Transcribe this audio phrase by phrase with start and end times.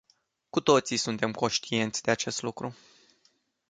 [0.49, 2.75] Cu toții suntem conștienți de acest lucru.